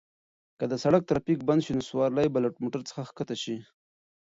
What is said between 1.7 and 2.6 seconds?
نو سوارلۍ به له